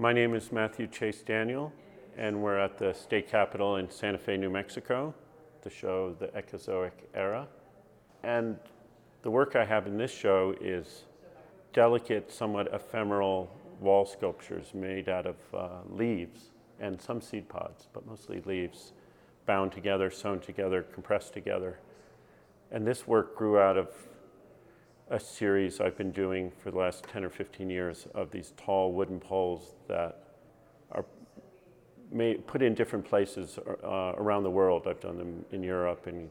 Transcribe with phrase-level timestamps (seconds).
[0.00, 1.70] My name is Matthew Chase Daniel,
[2.16, 5.14] and we're at the state capitol in Santa Fe, New Mexico
[5.60, 7.46] to show the Ecozoic era.
[8.22, 8.56] And
[9.20, 11.04] the work I have in this show is
[11.74, 16.48] delicate, somewhat ephemeral wall sculptures made out of uh, leaves
[16.80, 18.94] and some seed pods, but mostly leaves,
[19.44, 21.78] bound together, sewn together, compressed together.
[22.70, 23.88] And this work grew out of
[25.10, 28.92] a series I've been doing for the last 10 or 15 years of these tall
[28.92, 30.22] wooden poles that
[30.92, 31.04] are
[32.12, 34.86] made, put in different places uh, around the world.
[34.86, 36.30] I've done them in Europe and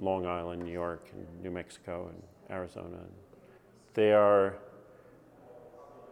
[0.00, 2.98] Long Island, New York, and New Mexico, and Arizona.
[3.94, 4.56] They are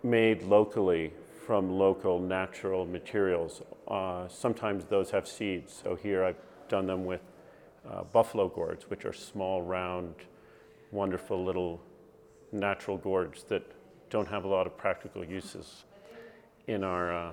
[0.05, 1.12] made locally
[1.45, 3.62] from local natural materials.
[3.88, 5.80] Uh, sometimes those have seeds.
[5.83, 6.38] So here I've
[6.69, 7.23] done them with
[7.88, 10.14] uh, buffalo gourds, which are small, round,
[10.92, 11.80] wonderful little
[12.52, 13.62] natural gourds that
[14.10, 15.84] don't have a lot of practical uses
[16.66, 17.32] in our uh,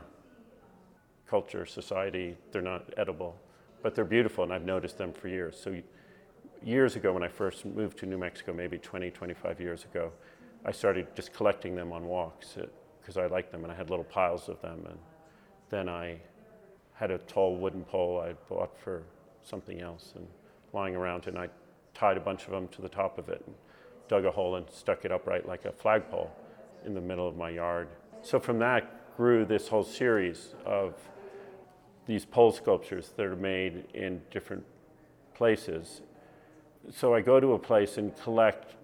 [1.28, 2.38] culture, society.
[2.52, 3.36] They're not edible,
[3.82, 5.60] but they're beautiful, and I've noticed them for years.
[5.60, 5.82] So,
[6.64, 10.12] years ago, when I first moved to New Mexico, maybe 20, 25 years ago,
[10.66, 12.58] I started just collecting them on walks
[13.02, 14.86] because I liked them, and I had little piles of them.
[14.88, 14.98] And
[15.70, 16.20] then I
[16.94, 19.04] had a tall wooden pole I bought for
[19.44, 20.26] something else and
[20.72, 21.50] lying around, and I
[21.94, 23.44] tied a bunch of them to the top of it.
[23.46, 23.56] And,
[24.08, 26.32] dug a hole and stuck it upright like a flagpole
[26.86, 27.88] in the middle of my yard.
[28.22, 30.96] So from that grew this whole series of
[32.06, 34.66] these pole sculptures that are made in different
[35.34, 36.02] places.
[36.92, 38.76] So I go to a place and collect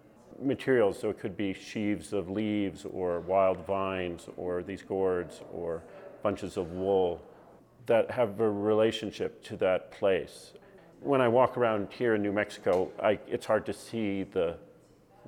[0.41, 0.99] materials.
[0.99, 5.83] So it could be sheaves of leaves or wild vines or these gourds or
[6.23, 7.21] bunches of wool
[7.85, 10.53] that have a relationship to that place.
[11.01, 14.57] When I walk around here in New Mexico, I, it's hard to see the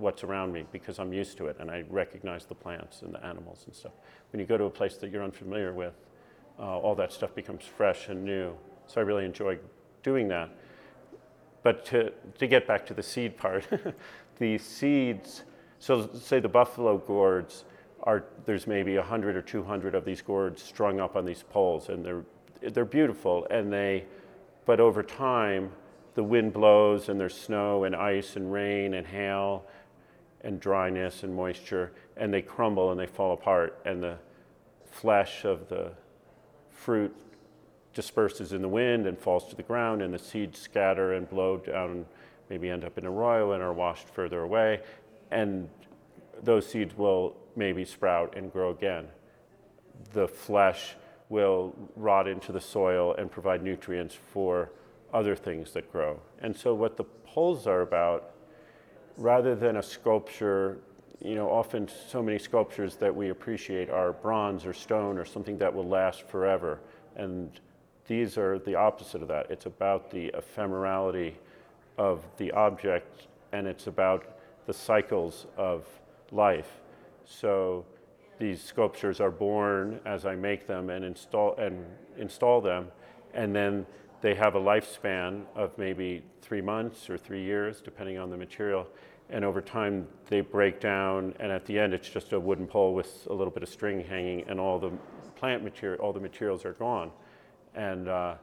[0.02, 3.23] what's around me because I'm used to it and I recognize the plants and the
[3.25, 3.94] animals and stuff.
[4.31, 5.94] When you go to a place that you're unfamiliar with,
[6.59, 8.53] uh, all that stuff becomes fresh and new.
[8.88, 9.59] So I really enjoy
[10.03, 10.49] doing that.
[11.63, 13.67] But to, to get back to the seed part,
[14.39, 15.44] the seeds,
[15.79, 17.66] so say the buffalo gourds
[18.03, 22.03] are, there's maybe 100 or 200 of these gourds strung up on these poles and
[22.03, 22.23] they're,
[22.72, 24.06] they're beautiful and they,
[24.66, 25.72] but over time,
[26.16, 29.66] the wind blows and there's snow and ice and rain and hail
[30.44, 34.18] and dryness and moisture, and they crumble and they fall apart, and the
[34.85, 35.91] flesh of the
[36.69, 37.16] fruit
[37.94, 41.57] disperses in the wind and falls to the ground, and the seeds scatter and blow
[41.57, 42.06] down,
[42.50, 44.81] maybe end up in a arroyo and are washed further away,
[45.30, 45.69] and
[46.41, 49.07] those seeds will maybe sprout and grow again.
[50.13, 50.96] The flesh
[51.30, 54.72] will rot into the soil and provide nutrients for
[55.13, 56.19] other things that grow.
[56.40, 58.31] And so, what the poles are about
[59.17, 60.79] rather than a sculpture,
[61.19, 65.57] you know, often so many sculptures that we appreciate are bronze or stone or something
[65.57, 66.79] that will last forever.
[67.16, 67.59] And
[68.07, 69.50] these are the opposite of that.
[69.50, 71.33] It's about the ephemerality
[71.97, 75.85] of the object and it's about the cycles of
[76.31, 76.81] life.
[77.25, 77.85] So
[78.39, 81.85] these sculptures are born as I make them and install and
[82.17, 82.88] install them,
[83.33, 83.85] and then
[84.21, 88.87] they have a lifespan of maybe three months or three years, depending on the material.
[89.29, 92.93] And over time, they break down, and at the end, it's just a wooden pole
[92.93, 94.91] with a little bit of string hanging, and all the
[95.35, 97.11] plant material, all the materials are gone.
[97.73, 98.35] And, uh,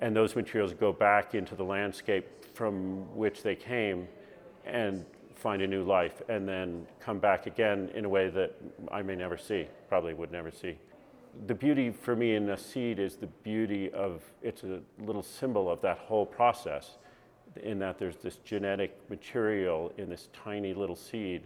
[0.00, 4.08] and those materials go back into the landscape from which they came
[4.64, 5.04] and
[5.34, 8.54] find a new life, and then come back again in a way that
[8.90, 10.78] I may never see, probably would never see
[11.46, 15.70] the beauty for me in a seed is the beauty of it's a little symbol
[15.70, 16.98] of that whole process
[17.62, 21.42] in that there's this genetic material in this tiny little seed.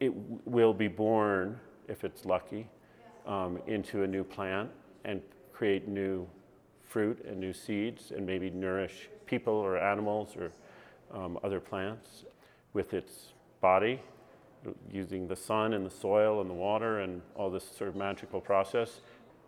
[0.00, 1.58] It w- will be born
[1.88, 2.68] if it's lucky
[3.26, 4.70] um, into a new plant
[5.04, 5.20] and
[5.52, 6.26] create new
[6.82, 10.52] fruit and new seeds and maybe nourish people or animals or
[11.12, 12.24] um, other plants
[12.72, 14.00] with its body
[14.90, 18.40] using the sun and the soil and the water and all this sort of magical
[18.40, 19.00] process.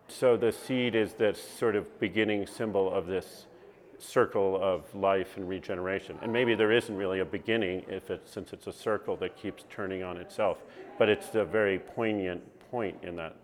[0.08, 3.46] So the seed is this sort of beginning symbol of this
[3.98, 6.16] circle of life and regeneration.
[6.22, 9.64] And maybe there isn't really a beginning if it's, since it's a circle that keeps
[9.68, 10.58] turning on itself,
[10.98, 13.36] but it's a very poignant point in that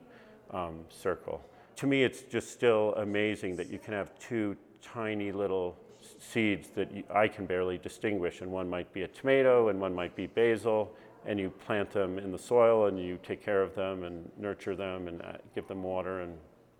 [0.53, 1.45] um, circle.
[1.77, 5.77] To me, it's just still amazing that you can have two tiny little
[6.19, 10.15] seeds that I can barely distinguish, and one might be a tomato and one might
[10.15, 10.95] be basil,
[11.27, 14.77] and you plant them in the soil and you take care of them and nurture
[14.77, 16.37] them and uh, give them water and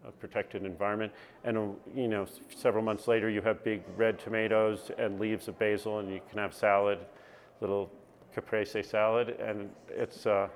[0.07, 1.13] a protected environment.
[1.45, 5.99] And you know, several months later, you have big red tomatoes and leaves of basil,
[6.01, 6.99] and you can have salad,
[7.61, 7.91] little
[8.35, 10.27] caprese salad, and it's.
[10.27, 10.49] Uh,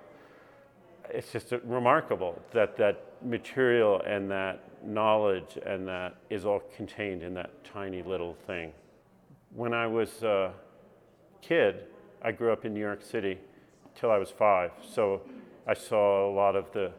[1.11, 7.35] it's just remarkable that that material and that knowledge and that is all contained in
[7.35, 8.73] that tiny little thing.
[9.55, 10.53] When I was a
[11.41, 11.85] kid,
[12.23, 13.39] I grew up in New York City
[13.99, 15.23] till I was five, so
[15.67, 16.93] I saw a lot of the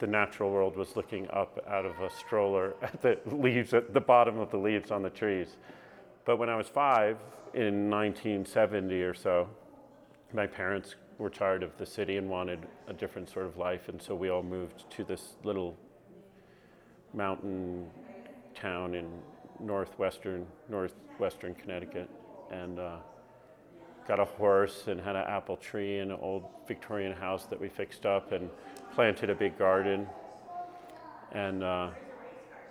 [0.00, 4.00] the natural world was looking up out of a stroller at the leaves at the
[4.00, 5.56] bottom of the leaves on the trees.
[6.24, 7.18] But when I was five,
[7.52, 9.48] in 1970 or so,
[10.32, 14.02] my parents were tired of the city and wanted a different sort of life, and
[14.02, 15.76] so we all moved to this little
[17.12, 17.86] mountain
[18.54, 19.08] town in
[19.60, 22.10] northwestern northwestern Connecticut,
[22.50, 22.96] and uh,
[24.06, 27.68] got a horse and had an apple tree and an old Victorian house that we
[27.68, 28.50] fixed up and
[28.94, 30.06] planted a big garden.
[31.32, 31.90] And uh,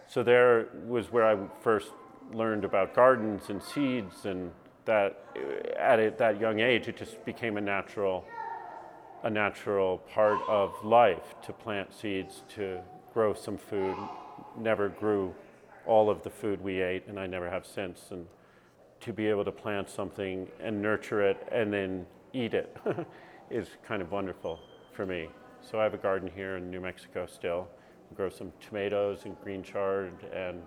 [0.08, 1.92] so there was where I first
[2.32, 4.52] learned about gardens and seeds and
[4.86, 5.26] that
[5.78, 8.26] at it, that young age it just became a natural
[9.24, 12.80] a natural part of life to plant seeds to
[13.14, 13.96] grow some food
[14.58, 15.34] never grew
[15.86, 18.26] all of the food we ate and I never have since and
[19.04, 22.76] to be able to plant something and nurture it and then eat it
[23.52, 24.60] is kind of wonderful
[24.94, 25.30] for me
[25.62, 27.68] so I have a garden here in New Mexico still
[28.10, 30.62] we grow some tomatoes and green chard and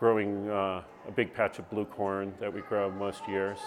[0.00, 3.58] growing uh, a big patch of blue corn that we grow most years.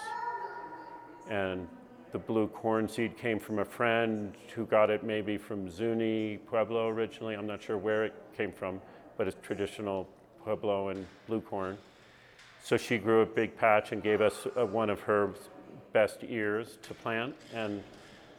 [1.30, 1.68] And
[2.10, 6.88] the blue corn seed came from a friend who got it maybe from Zuni, Pueblo
[6.88, 7.36] originally.
[7.36, 8.80] I'm not sure where it came from,
[9.16, 10.08] but it's traditional
[10.42, 11.78] Pueblo and blue corn.
[12.64, 15.34] So she grew a big patch and gave us uh, one of her
[15.92, 17.36] best ears to plant.
[17.54, 17.84] And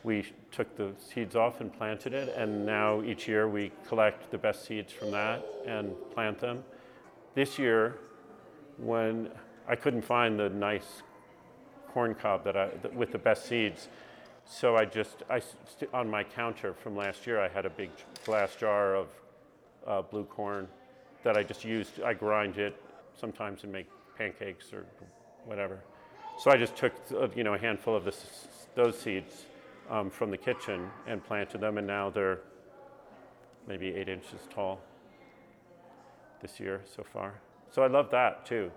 [0.03, 2.35] we took the seeds off and planted it.
[2.35, 6.63] And now each year we collect the best seeds from that and plant them
[7.35, 7.99] this year,
[8.77, 9.29] when
[9.67, 11.03] I couldn't find the nice
[11.89, 13.89] corn cob that I, with the best seeds,
[14.45, 15.41] so I just, I,
[15.93, 17.89] on my counter from last year, I had a big
[18.23, 19.07] glass jar of
[19.85, 20.67] uh, blue corn
[21.23, 22.01] that I just used.
[22.01, 22.81] I grind it
[23.19, 24.85] sometimes and make pancakes or
[25.45, 25.79] whatever.
[26.39, 29.45] So I just took, uh, you know, a handful of this, those seeds
[29.89, 32.39] um, from the kitchen and planted them, and now they're
[33.67, 34.81] maybe eight inches tall
[36.41, 37.33] this year so far.
[37.71, 38.71] So I love that too.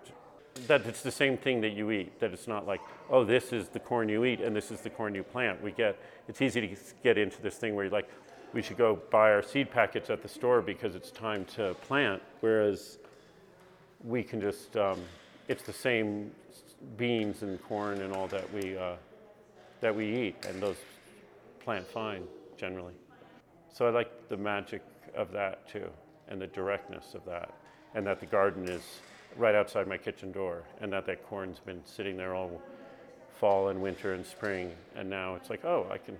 [0.67, 3.69] That it's the same thing that you eat, that it's not like, oh, this is
[3.69, 5.61] the corn you eat and this is the corn you plant.
[5.61, 8.09] We get, it's easy to get into this thing where you're like,
[8.53, 12.21] we should go buy our seed packets at the store because it's time to plant.
[12.39, 12.97] Whereas
[14.03, 14.99] we can just, um,
[15.49, 16.31] it's the same
[16.95, 18.93] beans and corn and all that we, uh,
[19.81, 20.77] that we eat, and those
[21.59, 22.23] plant fine
[22.55, 22.93] generally.
[23.73, 24.83] So I like the magic
[25.15, 25.89] of that too
[26.29, 27.51] and the directness of that,
[27.95, 28.83] and that the garden is
[29.37, 32.61] right outside my kitchen door, and that that corn's been sitting there all
[33.39, 36.15] fall and winter and spring, and now it's like, oh, I can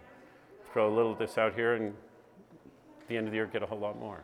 [0.74, 1.94] throw a little of this out here, and
[3.02, 4.24] at the end of the year get a whole lot more.